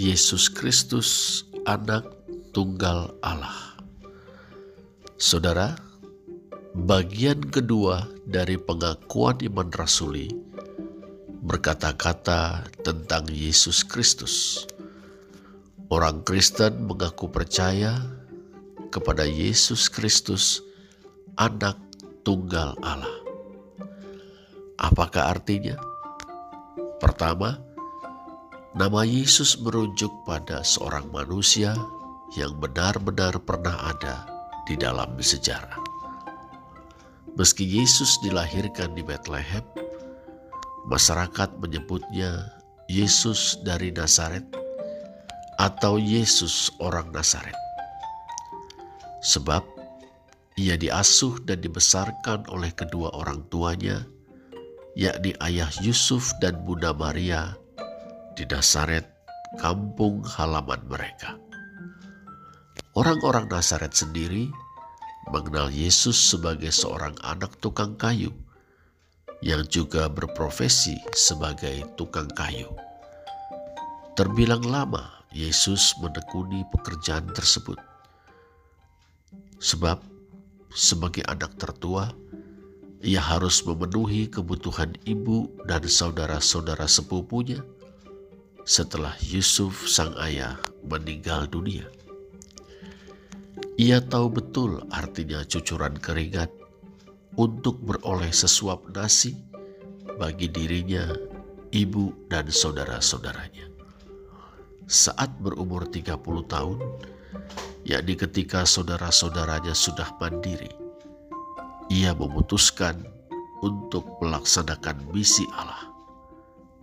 [0.00, 2.08] Yesus Kristus, Anak
[2.56, 3.76] Tunggal Allah.
[5.20, 5.76] Saudara,
[6.72, 10.32] bagian kedua dari pengakuan iman rasuli
[11.44, 14.64] berkata-kata tentang Yesus Kristus.
[15.92, 18.00] Orang Kristen mengaku percaya
[18.88, 20.64] kepada Yesus Kristus,
[21.36, 21.76] Anak
[22.24, 23.20] Tunggal Allah.
[24.80, 25.76] Apakah artinya?
[26.96, 27.60] Pertama,
[28.70, 31.74] nama Yesus merujuk pada seorang manusia
[32.38, 34.22] yang benar-benar pernah ada
[34.62, 35.78] di dalam sejarah.
[37.34, 39.62] Meski Yesus dilahirkan di Bethlehem,
[40.86, 42.46] masyarakat menyebutnya
[42.86, 44.46] Yesus dari Nazaret
[45.58, 47.54] atau Yesus orang Nazaret.
[49.20, 49.66] Sebab
[50.54, 54.06] ia diasuh dan dibesarkan oleh kedua orang tuanya,
[54.94, 57.54] yakni ayah Yusuf dan Bunda Maria
[58.40, 59.04] di Nazaret,
[59.60, 61.36] kampung halaman mereka.
[62.96, 64.48] Orang-orang Nazaret sendiri
[65.28, 68.32] mengenal Yesus sebagai seorang anak tukang kayu
[69.44, 72.72] yang juga berprofesi sebagai tukang kayu.
[74.16, 77.76] Terbilang lama Yesus menekuni pekerjaan tersebut.
[79.60, 80.00] Sebab
[80.72, 82.08] sebagai anak tertua,
[83.04, 87.60] ia harus memenuhi kebutuhan ibu dan saudara-saudara sepupunya
[88.70, 90.54] setelah Yusuf sang ayah
[90.86, 91.90] meninggal dunia.
[93.74, 96.54] Ia tahu betul artinya cucuran keringat
[97.34, 99.34] untuk beroleh sesuap nasi
[100.22, 101.10] bagi dirinya,
[101.74, 103.70] ibu, dan saudara-saudaranya
[104.90, 106.18] saat berumur 30
[106.50, 106.78] tahun,
[107.86, 110.66] yakni ketika saudara-saudaranya sudah mandiri.
[111.94, 113.06] Ia memutuskan
[113.62, 115.89] untuk melaksanakan misi Allah,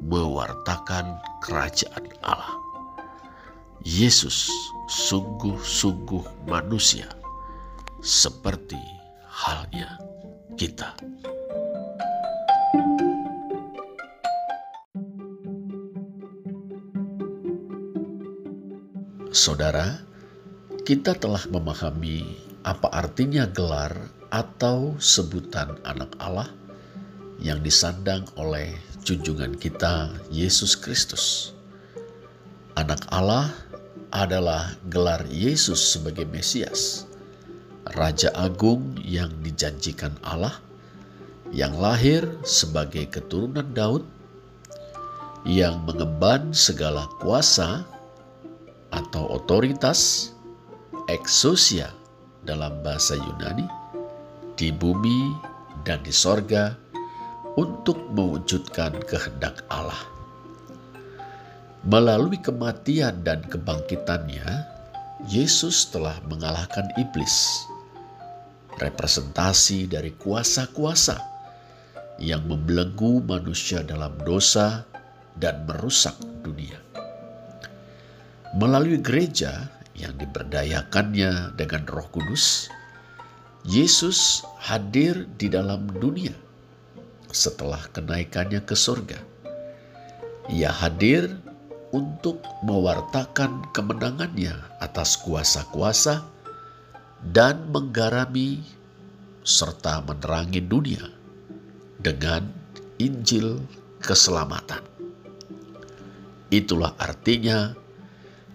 [0.02, 2.54] mewartakan kerajaan Allah.
[3.86, 4.52] Yesus
[4.88, 7.08] sungguh-sungguh manusia,
[8.04, 8.80] seperti
[9.28, 9.96] halnya
[10.60, 10.92] kita.
[19.32, 20.02] Saudara,
[20.82, 22.26] kita telah memahami
[22.66, 23.94] apa artinya gelar
[24.34, 26.50] atau sebutan anak Allah
[27.38, 28.74] yang disandang oleh
[29.06, 31.56] junjungan kita Yesus Kristus.
[32.78, 33.54] Anak Allah
[34.14, 37.08] adalah gelar Yesus sebagai Mesias,
[37.96, 40.58] Raja Agung yang dijanjikan Allah,
[41.54, 44.04] yang lahir sebagai keturunan Daud,
[45.48, 47.88] yang mengemban segala kuasa
[48.92, 50.32] atau otoritas
[51.08, 51.92] exousia
[52.44, 53.68] dalam bahasa Yunani
[54.60, 55.36] di bumi
[55.88, 56.76] dan di sorga
[57.58, 59.98] untuk mewujudkan kehendak Allah.
[61.84, 64.46] Melalui kematian dan kebangkitannya,
[65.26, 67.66] Yesus telah mengalahkan iblis,
[68.78, 71.18] representasi dari kuasa-kuasa
[72.22, 74.86] yang membelenggu manusia dalam dosa
[75.34, 76.14] dan merusak
[76.46, 76.78] dunia
[78.56, 82.72] melalui gereja yang diberdayakannya dengan Roh Kudus,
[83.68, 86.47] Yesus hadir di dalam dunia
[87.32, 89.20] setelah kenaikannya ke surga.
[90.48, 91.28] Ia hadir
[91.92, 96.24] untuk mewartakan kemenangannya atas kuasa-kuasa
[97.32, 98.64] dan menggarami
[99.48, 101.04] serta menerangi dunia
[102.00, 102.48] dengan
[103.00, 103.64] Injil
[104.04, 104.84] keselamatan.
[106.48, 107.76] Itulah artinya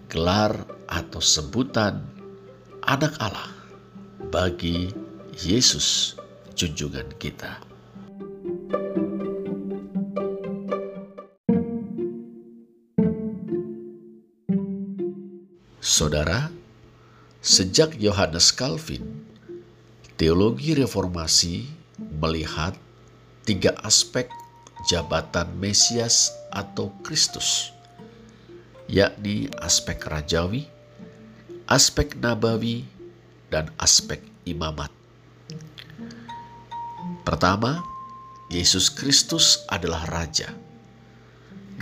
[0.09, 2.01] gelar atau sebutan
[2.85, 3.53] anak Allah
[4.29, 4.93] bagi
[5.41, 6.17] Yesus
[6.53, 7.72] junjungan kita.
[15.93, 16.49] Saudara,
[17.45, 19.29] sejak Yohanes Calvin,
[20.17, 21.69] teologi reformasi
[22.17, 22.73] melihat
[23.45, 24.25] tiga aspek
[24.89, 27.73] jabatan Mesias atau Kristus
[28.89, 30.65] yakni aspek rajawi,
[31.69, 32.89] aspek nabawi,
[33.53, 34.17] dan aspek
[34.49, 34.89] imamat.
[37.21, 37.85] Pertama,
[38.49, 40.49] Yesus Kristus adalah Raja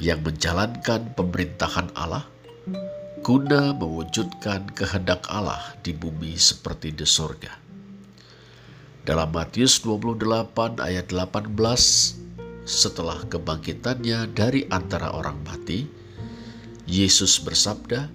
[0.04, 2.28] yang menjalankan pemerintahan Allah
[3.22, 7.54] guna mewujudkan kehendak Allah di bumi seperti di sorga.
[9.06, 11.54] Dalam Matius 28 ayat 18,
[12.66, 15.86] setelah kebangkitannya dari antara orang mati,
[16.90, 18.10] Yesus bersabda,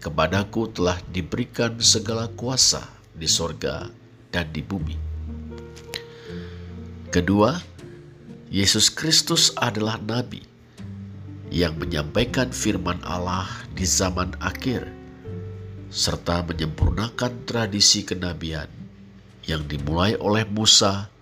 [0.00, 3.92] "Kepadaku telah diberikan segala kuasa di sorga
[4.32, 4.96] dan di bumi."
[7.12, 7.60] Kedua,
[8.48, 10.51] Yesus Kristus adalah nabi
[11.52, 13.44] yang menyampaikan firman Allah
[13.76, 14.88] di zaman akhir,
[15.92, 18.72] serta menyempurnakan tradisi kenabian
[19.44, 21.12] yang dimulai oleh Musa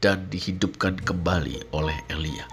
[0.00, 2.48] dan dihidupkan kembali oleh Elia.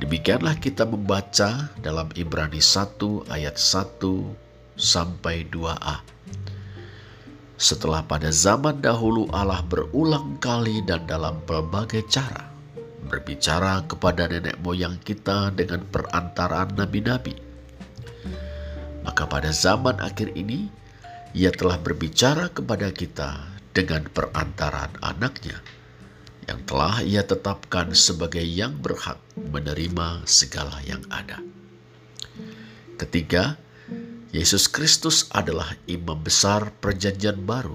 [0.00, 4.00] Demikianlah kita membaca dalam Ibrani 1 ayat 1
[4.80, 6.00] sampai 2a.
[7.60, 12.49] Setelah pada zaman dahulu Allah berulang kali dan dalam berbagai cara
[13.10, 17.34] berbicara kepada nenek moyang kita dengan perantaraan nabi-nabi.
[19.02, 20.70] Maka pada zaman akhir ini,
[21.34, 23.42] ia telah berbicara kepada kita
[23.74, 25.58] dengan perantaraan anaknya,
[26.46, 31.42] yang telah ia tetapkan sebagai yang berhak menerima segala yang ada.
[32.94, 33.58] Ketiga,
[34.30, 37.74] Yesus Kristus adalah imam besar perjanjian baru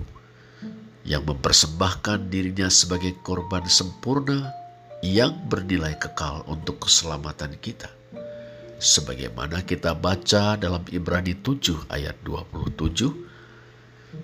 [1.06, 4.65] yang mempersembahkan dirinya sebagai korban sempurna
[5.06, 7.94] yang bernilai kekal untuk keselamatan kita.
[8.82, 13.14] Sebagaimana kita baca dalam Ibrani 7 ayat 27,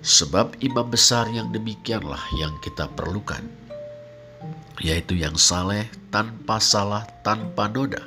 [0.02, 3.46] sebab imam besar yang demikianlah yang kita perlukan,
[4.82, 8.02] yaitu yang saleh tanpa salah tanpa noda,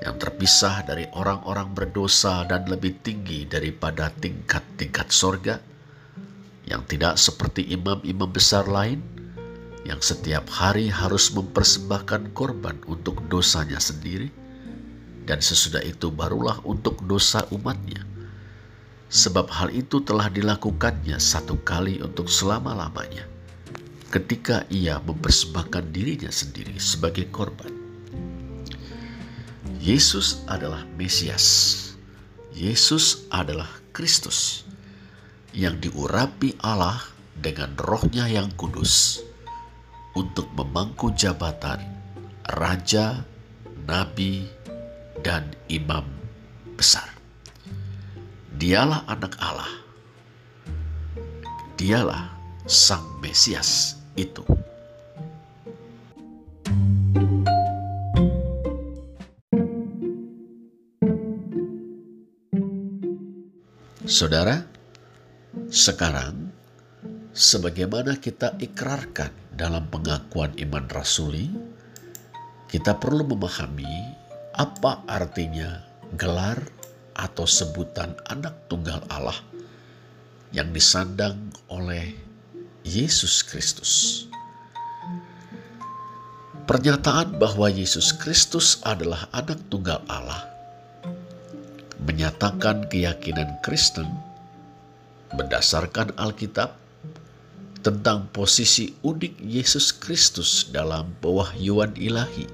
[0.00, 5.60] yang terpisah dari orang-orang berdosa dan lebih tinggi daripada tingkat-tingkat sorga,
[6.64, 9.17] yang tidak seperti imam-imam besar lain,
[9.86, 14.32] yang setiap hari harus mempersembahkan korban untuk dosanya sendiri,
[15.28, 18.02] dan sesudah itu barulah untuk dosa umatnya.
[19.08, 23.24] Sebab hal itu telah dilakukannya satu kali untuk selama-lamanya,
[24.08, 27.72] ketika ia mempersembahkan dirinya sendiri sebagai korban.
[29.78, 31.76] Yesus adalah Mesias.
[32.52, 34.66] Yesus adalah Kristus
[35.54, 36.98] yang diurapi Allah
[37.38, 39.27] dengan rohnya yang kudus
[40.16, 41.98] untuk memangku jabatan
[42.56, 43.20] raja,
[43.84, 44.48] nabi,
[45.20, 46.06] dan imam
[46.78, 47.08] besar.
[48.56, 49.72] Dialah anak Allah.
[51.78, 52.34] Dialah
[52.66, 54.42] sang Mesias itu.
[64.08, 64.64] Saudara,
[65.68, 66.50] sekarang
[67.30, 71.50] sebagaimana kita ikrarkan dalam pengakuan iman rasuli,
[72.70, 74.14] kita perlu memahami
[74.54, 75.82] apa artinya
[76.14, 76.62] gelar
[77.18, 79.34] atau sebutan anak tunggal Allah
[80.54, 82.14] yang disandang oleh
[82.86, 84.24] Yesus Kristus.
[86.70, 90.46] Pernyataan bahwa Yesus Kristus adalah anak tunggal Allah
[91.98, 94.06] menyatakan keyakinan Kristen
[95.34, 96.77] berdasarkan Alkitab
[97.80, 102.46] tentang posisi unik Yesus Kristus dalam pewahyuan ilahi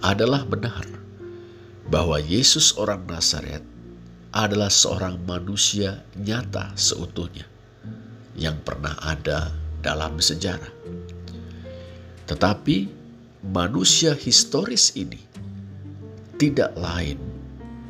[0.00, 0.88] adalah benar
[1.92, 3.60] bahwa Yesus orang Nazaret
[4.30, 7.44] adalah seorang manusia nyata seutuhnya
[8.38, 9.50] yang pernah ada
[9.82, 10.70] dalam sejarah.
[12.30, 12.86] Tetapi
[13.50, 15.18] manusia historis ini
[16.38, 17.18] tidak lain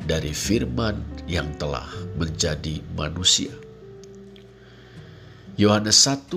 [0.09, 0.97] dari firman
[1.29, 1.87] yang telah
[2.17, 3.60] menjadi manusia.
[5.59, 6.31] Yohanes 1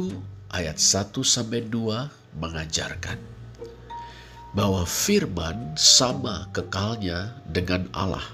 [0.51, 3.15] ayat 1 sampai 2 mengajarkan
[4.55, 8.27] bahwa firman sama kekalnya dengan Allah.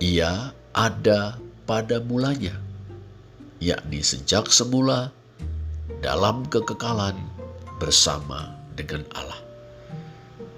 [0.00, 1.36] Ia ada
[1.68, 2.56] pada mulanya,
[3.60, 5.12] yakni sejak semula
[6.00, 7.16] dalam kekekalan
[7.76, 9.40] bersama dengan Allah.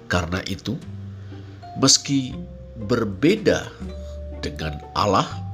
[0.07, 0.79] Karena itu,
[1.75, 2.31] meski
[2.87, 3.67] berbeda
[4.39, 5.46] dengan Allah.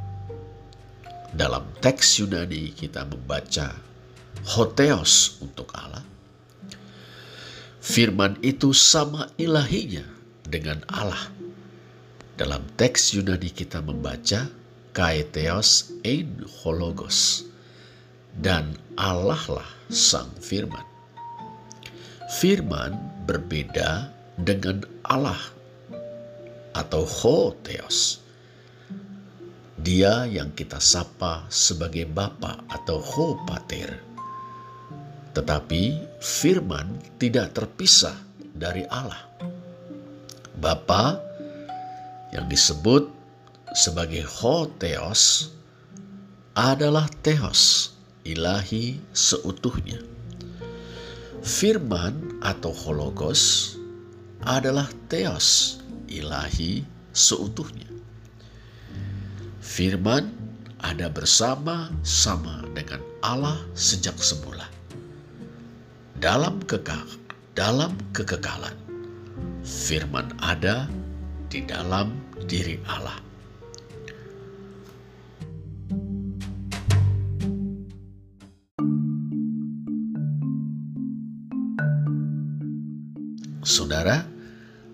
[1.34, 3.74] Dalam teks Yunani kita membaca
[4.54, 6.06] hoteos untuk Allah.
[7.82, 10.06] Firman itu sama ilahinya
[10.46, 11.34] dengan Allah.
[12.38, 14.46] Dalam teks Yunani kita membaca
[14.94, 17.50] kaeteos ein hologos.
[18.34, 20.86] Dan Allah lah sang firman.
[22.42, 24.10] Firman berbeda
[24.42, 25.38] dengan Allah
[26.74, 28.23] atau Ho Theos.
[29.84, 34.00] Dia yang kita sapa sebagai Bapa atau Ho Pater.
[35.36, 35.84] Tetapi
[36.24, 38.16] firman tidak terpisah
[38.56, 39.28] dari Allah.
[40.56, 41.20] Bapa
[42.32, 43.12] yang disebut
[43.76, 45.52] sebagai Ho Theos
[46.56, 47.92] adalah Theos,
[48.24, 50.00] ilahi seutuhnya.
[51.44, 53.76] Firman atau hologos
[54.48, 55.76] adalah Theos,
[56.08, 57.93] ilahi seutuhnya.
[59.64, 60.28] Firman
[60.84, 64.68] ada bersama-sama dengan Allah sejak semula.
[66.20, 67.08] Dalam kekal,
[67.56, 68.76] dalam kekekalan,
[69.64, 70.92] firman ada
[71.48, 72.12] di dalam
[72.44, 73.16] diri Allah.
[83.64, 84.28] Saudara,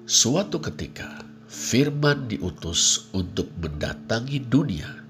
[0.06, 5.02] suatu ketika firman diutus untuk mendatangi dunia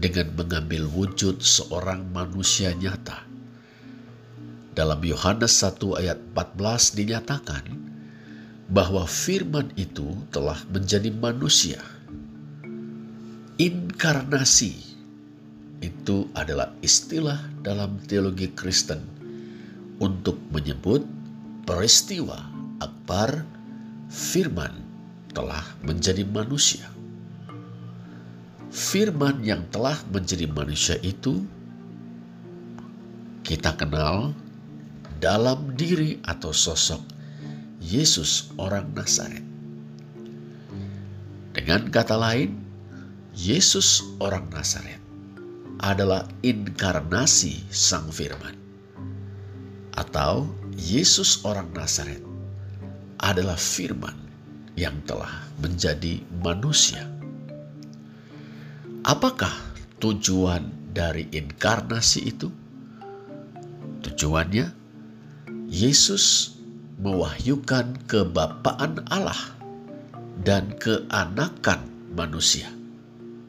[0.00, 3.20] dengan mengambil wujud seorang manusia nyata.
[4.72, 7.64] Dalam Yohanes 1 ayat 14 dinyatakan
[8.72, 11.84] bahwa firman itu telah menjadi manusia.
[13.60, 14.72] Inkarnasi
[15.84, 19.04] itu adalah istilah dalam teologi Kristen
[20.00, 21.04] untuk menyebut
[21.68, 22.40] peristiwa
[22.80, 23.44] akbar
[24.08, 24.81] firman
[25.32, 26.84] telah menjadi manusia.
[28.72, 31.44] Firman yang telah menjadi manusia itu
[33.44, 34.32] kita kenal
[35.20, 37.04] dalam diri atau sosok
[37.82, 39.44] Yesus orang Nazaret.
[41.52, 42.56] Dengan kata lain,
[43.36, 45.02] Yesus orang Nazaret
[45.82, 48.56] adalah inkarnasi Sang Firman,
[49.98, 50.48] atau
[50.78, 52.22] Yesus orang Nazaret
[53.20, 54.21] adalah Firman
[54.78, 57.04] yang telah menjadi manusia.
[59.02, 59.52] Apakah
[59.98, 62.48] tujuan dari inkarnasi itu?
[64.02, 64.70] Tujuannya,
[65.66, 66.56] Yesus
[67.02, 69.38] mewahyukan kebapaan Allah
[70.42, 72.70] dan keanakan manusia.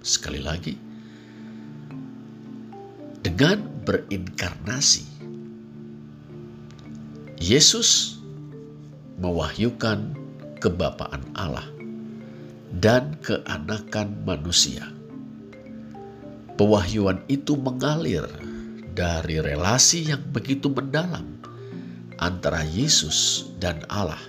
[0.04, 0.76] Sekali lagi,
[3.24, 5.06] dengan berinkarnasi,
[7.40, 8.20] Yesus
[9.20, 10.23] mewahyukan
[10.64, 11.68] kebapaan Allah
[12.80, 14.88] dan keanakan manusia.
[16.56, 18.24] Pewahyuan itu mengalir
[18.96, 21.36] dari relasi yang begitu mendalam
[22.24, 24.22] antara Yesus dan Allah.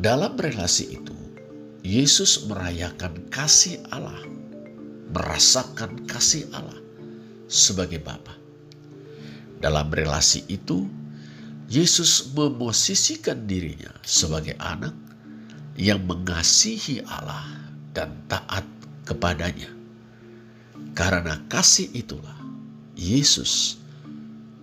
[0.00, 1.14] Dalam relasi itu,
[1.84, 4.24] Yesus merayakan kasih Allah,
[5.12, 6.80] merasakan kasih Allah
[7.46, 8.32] sebagai Bapa.
[9.60, 10.88] Dalam relasi itu,
[11.70, 14.90] Yesus memosisikan dirinya sebagai anak
[15.78, 17.46] yang mengasihi Allah
[17.94, 18.66] dan taat
[19.06, 19.70] kepadanya.
[20.98, 22.34] Karena kasih itulah
[22.98, 23.78] Yesus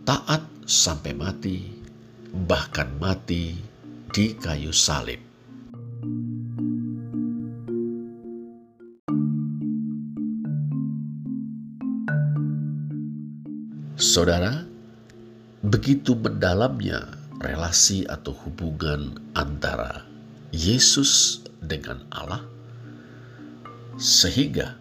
[0.04, 1.64] taat sampai mati,
[2.44, 3.56] bahkan mati
[4.12, 5.24] di kayu salib.
[13.96, 14.68] Saudara,
[15.68, 17.12] begitu mendalamnya
[17.44, 20.08] relasi atau hubungan antara
[20.56, 22.40] Yesus dengan Allah,
[24.00, 24.80] sehingga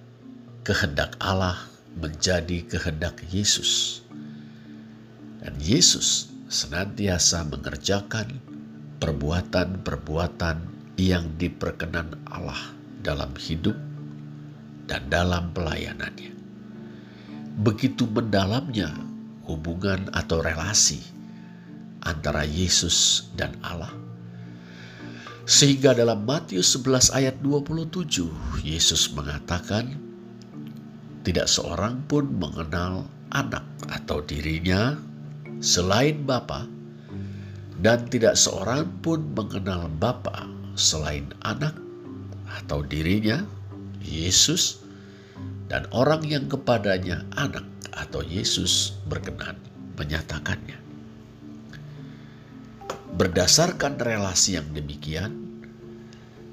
[0.62, 1.58] kehendak Allah
[1.98, 4.00] menjadi kehendak Yesus,
[5.42, 8.38] dan Yesus senantiasa mengerjakan
[9.02, 10.56] perbuatan-perbuatan
[11.02, 12.62] yang diperkenan Allah
[13.02, 13.74] dalam hidup
[14.86, 16.30] dan dalam pelayanannya.
[17.58, 19.05] Begitu mendalamnya
[19.46, 21.00] hubungan atau relasi
[22.02, 23.90] antara Yesus dan Allah.
[25.46, 28.26] Sehingga dalam Matius 11 ayat 27,
[28.66, 29.94] Yesus mengatakan,
[31.22, 34.98] tidak seorang pun mengenal anak atau dirinya
[35.62, 36.66] selain Bapa,
[37.78, 41.74] dan tidak seorang pun mengenal Bapa selain anak
[42.62, 43.42] atau dirinya,
[44.02, 44.85] Yesus,
[45.66, 49.58] dan orang yang kepadanya anak atau Yesus berkenan
[49.99, 50.78] menyatakannya.
[53.16, 55.32] Berdasarkan relasi yang demikian,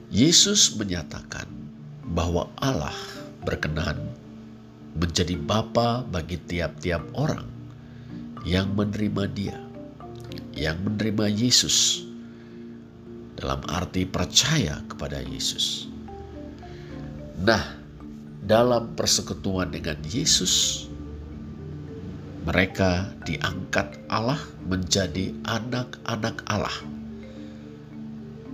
[0.08, 1.50] Yesus menyatakan
[2.08, 2.96] bahwa Allah
[3.44, 4.00] berkenan
[4.96, 7.50] menjadi Bapa bagi tiap-tiap orang
[8.48, 9.60] yang menerima Dia,
[10.56, 12.08] yang menerima Yesus,
[13.36, 15.92] dalam arti percaya kepada Yesus.
[17.44, 17.83] Nah,
[18.44, 20.86] dalam persekutuan dengan Yesus,
[22.44, 26.78] mereka diangkat Allah menjadi anak-anak Allah.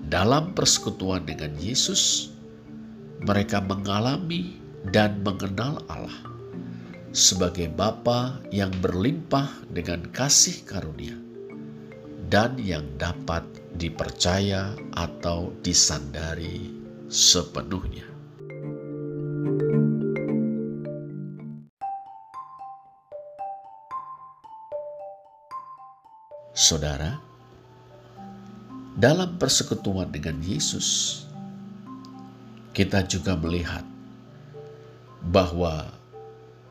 [0.09, 2.29] Dalam persekutuan dengan Yesus,
[3.25, 4.57] mereka mengalami
[4.93, 6.21] dan mengenal Allah
[7.09, 11.17] sebagai Bapa yang berlimpah dengan kasih karunia
[12.29, 13.41] dan yang dapat
[13.73, 16.69] dipercaya atau disandari
[17.09, 18.08] sepenuhnya.
[26.59, 27.15] Saudara,
[28.99, 31.23] dalam persekutuan dengan Yesus,
[32.75, 33.87] kita juga melihat
[35.23, 35.87] bahwa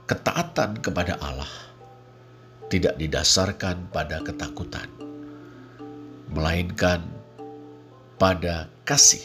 [0.04, 1.48] ketaatan kepada Allah
[2.68, 4.92] tidak didasarkan pada ketakutan,
[6.36, 7.00] melainkan
[8.20, 9.24] pada kasih.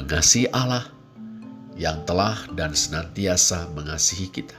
[0.00, 0.88] Mengasihi Allah
[1.76, 4.56] yang telah dan senantiasa mengasihi kita.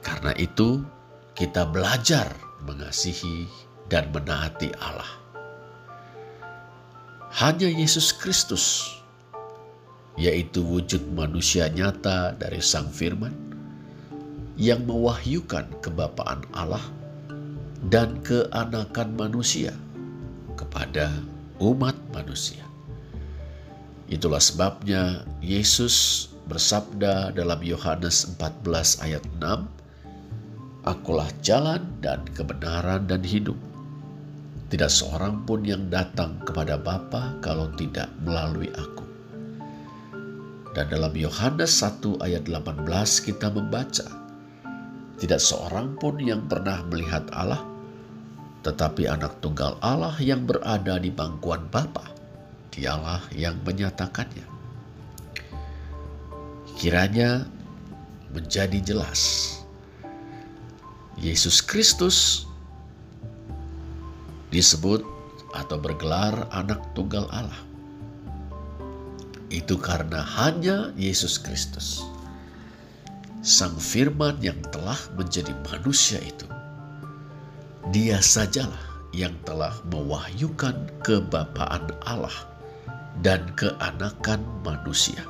[0.00, 0.80] Karena itu,
[1.32, 2.28] kita belajar
[2.68, 3.48] mengasihi
[3.88, 5.08] dan menaati Allah.
[7.32, 8.92] Hanya Yesus Kristus,
[10.20, 13.32] yaitu wujud manusia nyata dari Sang Firman,
[14.60, 16.84] yang mewahyukan kebapaan Allah
[17.88, 19.72] dan keanakan manusia
[20.60, 21.08] kepada
[21.56, 22.60] umat manusia.
[24.12, 29.81] Itulah sebabnya Yesus bersabda dalam Yohanes 14 ayat 6,
[30.82, 33.54] Akulah jalan dan kebenaran dan hidup.
[34.66, 39.06] Tidak seorang pun yang datang kepada Bapa kalau tidak melalui aku.
[40.74, 42.82] Dan dalam Yohanes 1 ayat 18
[43.22, 44.10] kita membaca,
[45.22, 47.62] Tidak seorang pun yang pernah melihat Allah,
[48.66, 52.10] tetapi anak tunggal Allah yang berada di bangkuan Bapa,
[52.74, 54.50] dialah yang menyatakannya.
[56.74, 57.46] Kiranya
[58.34, 59.61] menjadi jelas
[61.22, 62.50] Yesus Kristus
[64.50, 65.06] disebut
[65.54, 67.62] atau bergelar anak tunggal Allah.
[69.46, 72.02] Itu karena hanya Yesus Kristus,
[73.38, 76.50] Sang Firman yang telah menjadi manusia itu,
[77.94, 80.74] Dia sajalah yang telah mewahyukan
[81.06, 82.34] kebapaan Allah
[83.22, 85.22] dan keanakan manusia.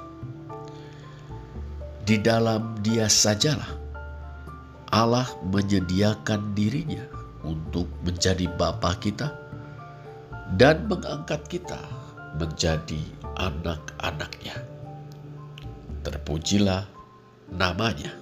[2.09, 3.82] Di dalam Dia sajalah
[4.93, 7.01] Allah menyediakan dirinya
[7.43, 9.33] untuk menjadi Bapa kita
[10.61, 11.81] dan mengangkat kita
[12.37, 13.01] menjadi
[13.41, 14.57] anak-anaknya.
[16.05, 16.85] Terpujilah
[17.51, 18.22] namanya.